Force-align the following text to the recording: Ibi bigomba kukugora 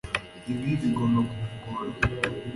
Ibi 0.51 0.71
bigomba 0.81 1.19
kukugora 1.49 1.91